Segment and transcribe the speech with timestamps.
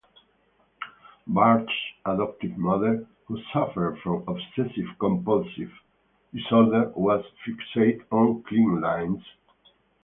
[1.29, 5.71] Bartsch's adoptive mother, who suffered from obsessive-compulsive
[6.33, 9.23] disorder, was fixated on cleanliness.